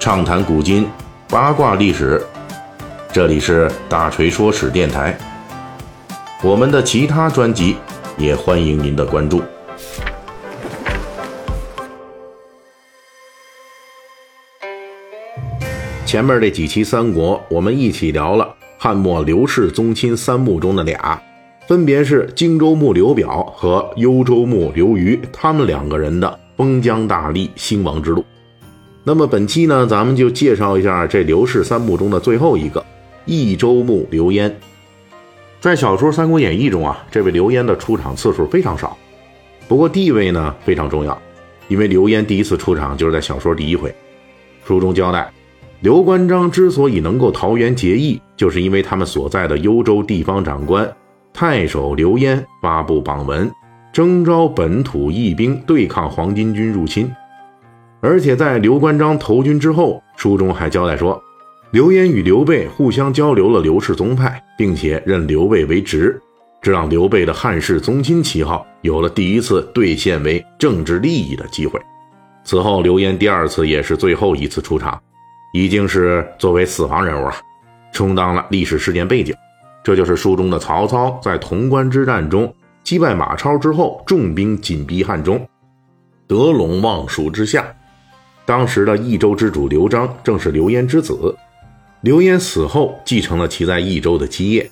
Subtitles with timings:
[0.00, 0.88] 畅谈古今，
[1.28, 2.24] 八卦历史。
[3.12, 5.14] 这里是大锤说史电台。
[6.42, 7.76] 我们的其他专辑
[8.16, 9.42] 也欢迎您的关注。
[16.06, 21.22] 前面这几期三国，我们一起聊了汉末刘氏宗亲三墓中的俩，
[21.68, 28.24] 分别是荆州牧刘表和幽州牧刘虞，他们两个人的封疆大吏、兴亡之路。
[29.02, 32.84] 那么本期呢，咱们就介绍一下这刘氏三墓中的最后一个
[33.24, 34.54] 益州牧刘焉。
[35.58, 38.96] 在小说《三国演义》中啊，这位刘焉的出场次数非常少，
[39.68, 41.20] 不过地位呢非常重要，
[41.68, 43.94] 因为刘焉第一次出场就是在小说第一回。
[44.66, 45.30] 书中交代。
[45.80, 50.86] 刘关张之所以能够桃园结义，就是因为他们所在的幽州地方长官
[51.32, 53.50] 太守刘焉发布榜文，
[53.90, 57.10] 征召本土义兵对抗黄巾军入侵。
[58.00, 61.22] 而且在刘关张投军之后，书中还交代说，
[61.70, 66.20] 刘焉与刘备互相交流了刘氏宗派，并且认刘备为侄，
[66.62, 71.80] 这让刘备的汉室宗亲旗号有了第一次兑现为政治利益的机会。
[72.42, 75.00] 此后，刘焉第二次也是最后一次出场。
[75.52, 77.34] 已经是作为死亡人物了，
[77.92, 79.34] 充当了历史事件背景。
[79.82, 85.44] 这就是书中的曹操在潼关之战中击败马超之后，重兵紧逼汉中，
[86.28, 87.66] 得陇望蜀之下。
[88.50, 91.32] 当时的益州之主刘璋正是刘焉之子，
[92.00, 94.68] 刘焉死后继承了其在益州的基业。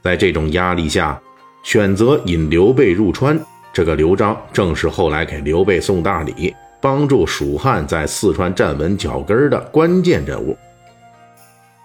[0.00, 1.20] 在这种压力下，
[1.64, 3.36] 选择引刘备入川。
[3.72, 6.54] 这个刘璋正是后来给刘备送大礼。
[6.80, 10.56] 帮助蜀汉在四川站稳脚跟的关键人物，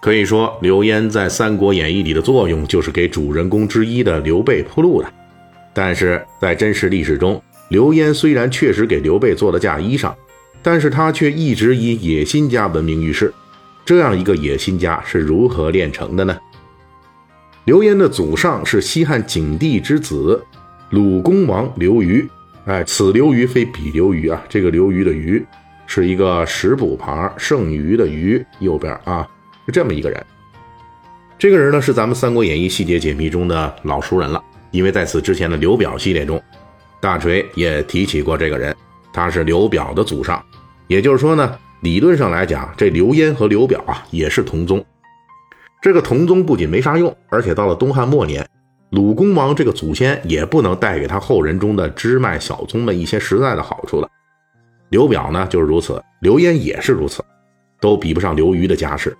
[0.00, 5.12] 可以说刘焉在《三国演义》里的作用就是给主人公之一的刘备铺路的。
[5.74, 10.14] 但是在真实历史中，刘焉虽然确实给刘备做了嫁衣裳，
[10.62, 13.32] 但是他却一直以野心家闻名于世。
[13.84, 16.38] 这样一个野心家是如何炼成的呢？
[17.64, 20.44] 刘焉的祖上是西汉景帝之子
[20.90, 22.28] 鲁公王刘虞。
[22.64, 24.40] 哎，此刘虞非彼刘虞啊！
[24.48, 25.44] 这个刘虞的虞
[25.84, 29.28] 是一个食补旁，剩余的余，右边啊，
[29.66, 30.24] 是这么一个人。
[31.36, 34.40] 这个人呢，是咱们《三国演义》细节解密中的老熟人了，
[34.70, 36.40] 因为在此之前的刘表系列中，
[37.00, 38.72] 大锤也提起过这个人，
[39.12, 40.40] 他是刘表的祖上。
[40.86, 44.84] 也就是说呢，理论上来讲，这刘焉和刘表啊也是同宗。
[45.80, 48.46] 这个同宗不仅没啥用，而且到了东汉末年。
[48.90, 54.08] 鲁公王这个祖先也不能带给他后人中的支脉小宗们一些实在的好处了。
[54.90, 57.24] 刘表呢就是如此，刘焉也是如此，
[57.80, 59.16] 都比不上刘虞的家世。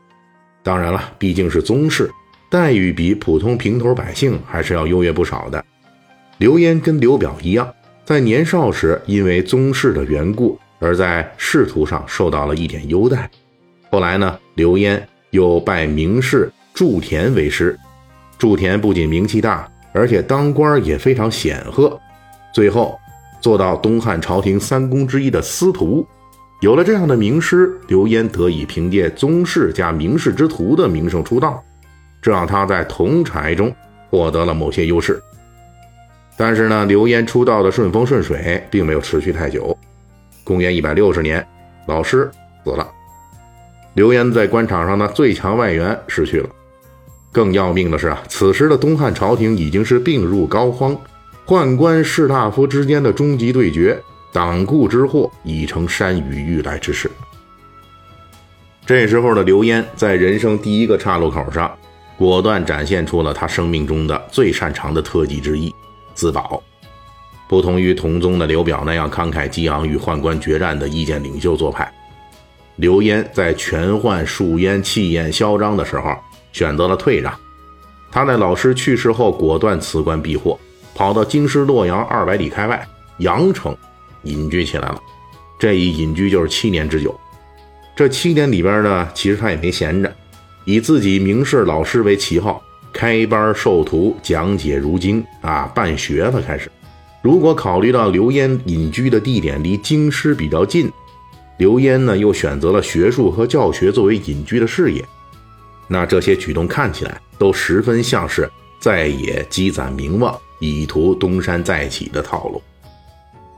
[0.62, 2.10] 当然了，毕竟是宗室，
[2.50, 5.64] 待遇比普通平头百姓还是要优越不少的。
[6.36, 7.72] 刘焉跟刘表一样，
[8.04, 13.30] 在年少时因为宗室的缘故，而在仕途上受到了一点优待。
[13.88, 17.78] 后来呢，刘焉又拜名士祝田为师。
[18.36, 21.96] 祝田不仅名气大，而且当官也非常显赫，
[22.52, 22.98] 最后
[23.40, 26.04] 做到东汉朝廷三公之一的司徒。
[26.60, 31.62] 有了这样的名师，刘焉得以凭借宗室加名士之徒的名声出道，
[32.20, 33.72] 这让他在同柴中
[34.10, 35.22] 获得了某些优势。
[36.36, 39.76] 但是呢，刘焉出道的顺风顺水，并没有持续太久。
[40.52, 41.42] 公元一百六十年，
[41.86, 42.30] 老师
[42.62, 42.86] 死了，
[43.94, 46.48] 刘焉在官场上的最强外援失去了。
[47.32, 50.94] 更要命的是啊，此时的东汉朝廷已经是病入膏肓，
[51.46, 53.98] 宦官士大夫之间的终极对决，
[54.30, 57.10] 党锢之祸已成山雨欲来之势。
[58.84, 61.74] 这时候的刘焉，在人生第一个岔路口上，
[62.18, 65.74] 果断展现出了他生命中的最擅长的特技之一——
[66.12, 66.62] 自保。
[67.52, 71.86] 不同于同宗的刘表那样慷慨激昂与宦官决战的意见领袖做派，
[72.76, 76.16] 刘焉在权宦数焉、气焰嚣张的时候。
[76.50, 77.34] 选择了退让，
[78.10, 80.58] 他在老师去世后果断辞官避祸，
[80.94, 82.86] 跑到京师洛阳二百里开外
[83.18, 83.76] 阳城
[84.22, 84.98] 隐居起来了。
[85.58, 87.14] 这一隐居就是七年之久。
[87.94, 90.10] 这七年里边呢，其实他也没闲着，
[90.64, 92.62] 以自己名士老师为旗号，
[92.94, 96.40] 开班授徒，讲解儒经啊，办学了。
[96.40, 96.70] 开始，
[97.22, 100.90] 如果考虑到刘焉隐居的地点离京师比较近，
[101.56, 105.04] 刘焉呢又选择了学术和教学作为隐居的事业。
[105.86, 112.60] 那这些举动看起来都十分像是在野积攒名望，以图东山再起的套路。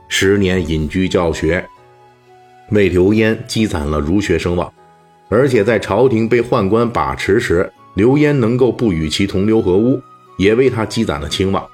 [0.07, 1.65] 十年隐居教学，
[2.69, 4.71] 为刘焉积攒了儒学声望，
[5.27, 9.99] 而且在朝廷被宦官把持时，刘焉能够不与其同流合污，
[10.37, 11.65] 也为他积攒了清望。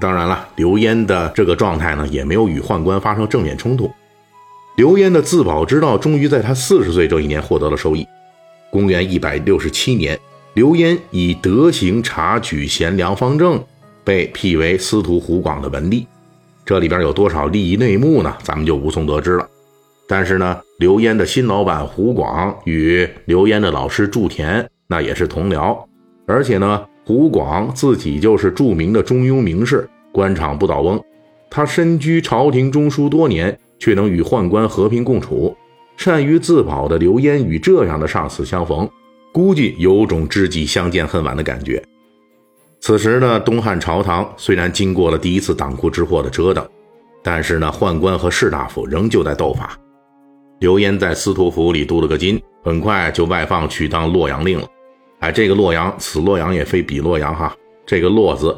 [0.00, 3.90] 当然了，刘焉的这个状态呢，也没有与宦官发生正面冲突。
[4.76, 8.06] 刘焉的自保之道终于在他四十岁这一年获得了收益。
[8.70, 10.18] 公元一百六十七年，
[10.54, 13.62] 刘焉以德行察举贤良方正，
[14.02, 16.06] 被辟为司徒胡广的文吏。
[16.64, 18.34] 这里边有多少利益内幕呢？
[18.42, 19.46] 咱们就无从得知了。
[20.08, 25.78] 但是呢，刘焉的新老板胡广与刘焉的老师祝田那也是同僚，
[26.26, 31.02] 而且呢，胡广自己就是著名的中庸名士、官场不倒翁。
[31.50, 35.56] 他身居朝廷中枢多年，却能与宦官和平共处，
[35.96, 38.88] 善于自保的刘焉与这样的上司相逢，
[39.32, 41.82] 估计有种知己相见恨晚的感觉。
[42.80, 46.66] 此时呢，东汉朝堂虽然经过了第一次党锢之祸的折腾，
[47.22, 49.76] 但是呢，宦官和士大夫仍旧在斗法。
[50.60, 54.66] 刘焉在司徒府里镀了个金，很快就外放去当洛阳令了。
[55.20, 57.54] 哎，这个洛阳，此洛阳也非彼洛阳哈。
[57.86, 58.56] 这个“洛”字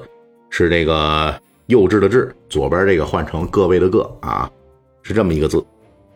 [0.48, 1.34] 是这个
[1.66, 4.48] 幼稚的“稚”，左边这个换成各位的“各”啊，
[5.02, 5.64] 是这么一个字。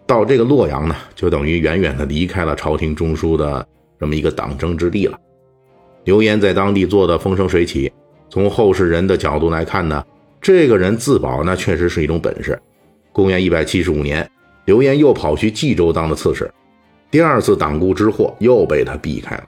[0.06, 3.66] 到这个洛阳呢，就等于远远的离开了朝廷中枢的
[3.98, 5.18] 这么一个党争之地了。
[6.04, 7.92] 刘焉在当地做的风生水起，
[8.28, 10.04] 从后世人的角度来看呢，
[10.40, 12.56] 这个人自保那确实是一种本事。
[13.10, 14.30] 公元一百七十五年，
[14.66, 16.48] 刘焉又跑去冀州当了刺史，
[17.10, 19.44] 第二次党锢之祸又被他避开了，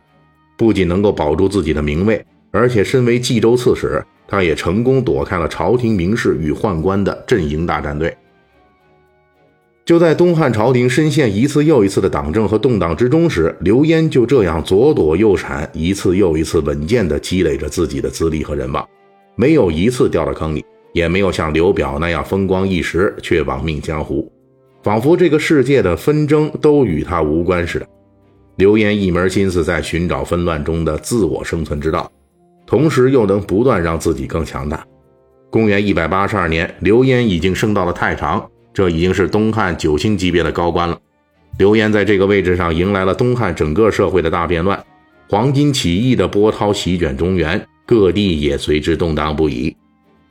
[0.58, 8.14] 不仅能够保住自己的名位，而且身为冀州刺史，他也成功躲开了朝廷名士与宦官的阵营大战队。
[9.86, 18.86] 就在东汉朝廷深陷一次又一次的党政和动荡之中时，刘焉就这样左躲右闪，一次又一次稳健地积累着自己的资历和人望，
[19.34, 20.62] 没有一次掉到坑里，
[20.92, 24.30] 也没有像刘表那样风光一时却亡命江湖，
[24.82, 27.88] 仿佛这个世界的纷争都与他无关似的。
[28.58, 32.10] 刘焉一门心思在寻找纷乱中的自我生存之道，
[32.66, 34.84] 同时又能不断让自己更强大。
[35.48, 38.44] 公元一百八十二年，刘焉已经升到了太常。
[38.74, 40.98] 这已经是东汉九卿级别的高官了。
[41.56, 44.84] 刘焉在这个位置上迎来了东汉整个社会的大变乱，
[45.28, 49.74] 黄巾起义的波涛席卷中原，各地也随之动荡不已。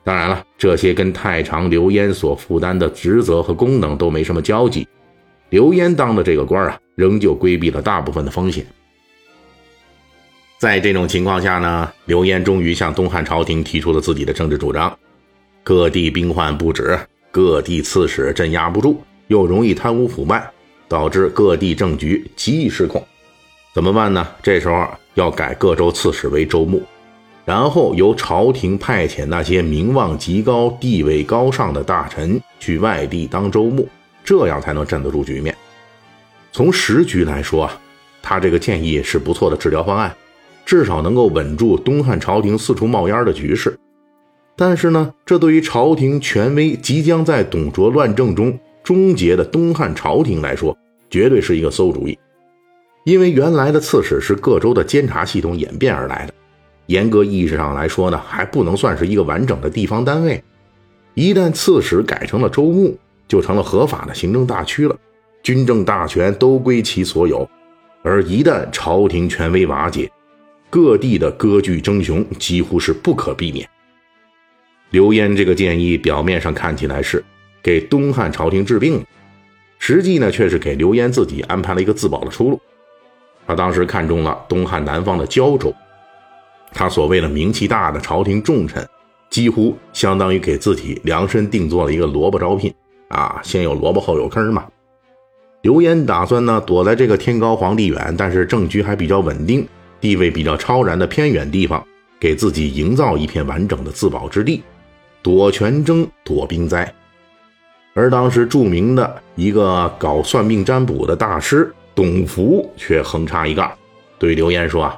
[0.04, 4.86] 当然了，这些跟太常刘焉所负担的职责和功能都没什么交集。
[5.50, 8.66] 刘焉当的这个官啊，仍旧规避了大部分的风险。
[10.58, 14.98] 在这种情况下呢，刘焉终于向东汉朝廷提出了自己的政治主张：
[15.64, 17.00] 各地兵患不止。
[17.30, 20.50] 各地刺史镇压不住，又容易贪污腐败，
[20.88, 23.06] 导致各地政局极易失控。
[23.76, 24.28] 怎么办呢？
[24.42, 26.82] 这时候要改各州刺史为州牧，
[27.46, 33.88] 然后由朝廷派遣那些名望极高、地位高尚的大臣去外地当州牧，
[34.28, 35.56] 这样才能镇得住局面。
[36.52, 37.80] 从时局来说啊，
[38.22, 40.14] 他这个建议是不错的治疗方案，
[40.66, 43.80] 至少能够稳住东汉朝廷四处冒烟的局势。
[44.58, 50.78] 但是呢，这对于朝廷权威即将在董卓乱政中终结的东汉朝廷来说，
[51.10, 52.20] 绝对是一个馊主意。
[53.06, 56.34] 因为原来的刺史是各州的监察系统演变而来的，
[56.88, 60.44] 严格意义上来说呢，还不能算是一个完整的地方单位。
[61.14, 62.98] 一旦刺史改成了州牧，
[63.28, 64.96] 就成了合法的行政大区了，
[65.44, 67.48] 军政大权都归其所有。
[68.04, 70.10] 而一旦朝廷权威瓦解，
[70.70, 73.68] 各地的割据争雄几乎是不可避免。
[74.92, 77.22] 刘焉这个建议表面上看起来是
[77.62, 79.06] 给东汉朝廷治病，
[79.80, 82.62] 实际呢却是给刘焉自己安排了一个自保的出路。
[83.46, 85.74] 他当时看中了东汉南方的胶州，
[86.72, 88.88] 他所谓的名气大的朝廷重臣，
[89.30, 92.74] 几乎相当于给自己量身定做了一个萝卜招聘
[93.10, 94.66] 啊，先有萝卜后有坑嘛。
[95.62, 99.68] 刘焉打算呢躲在这个天高皇帝远，但是政局还比较稳定、
[100.00, 101.86] 地位比较超然的偏远地方，
[102.20, 104.64] 给自己营造一片完整的自保之地。
[105.24, 106.94] 躲权争，躲兵灾，
[107.94, 113.70] 而当时著名的一个搞算命占卜的大师董福却横插一杠，
[114.18, 114.98] 对刘焉说：“啊，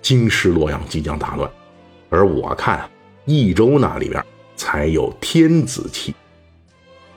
[0.00, 1.50] 京师洛阳即将大乱，
[2.08, 2.88] 而我看
[3.24, 6.14] 益州那里边才有天子气。”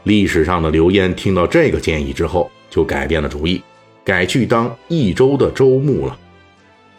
[0.07, 3.61] 历史上的刘焉听到这个建议之后，就改变了主意，
[4.05, 6.17] 改去当益州的州牧了。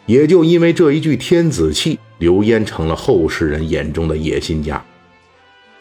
[0.05, 4.83] 也就因为这一句天子气，刘焉成了后世人眼中的野心家。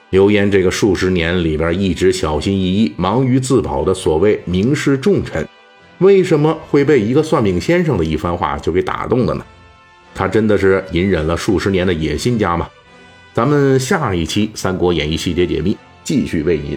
[0.09, 5.47] 刘焉这个数十年里边一直小心翼翼、忙于自保的所谓名士重臣，
[5.99, 9.45] 为什么会被一个算命先生的一番话就给打动了呢？
[10.15, 12.67] 他真的是隐忍了数十年的野心家吗？
[13.35, 16.77] 咱们下一期《三国演义》细节解密继续为您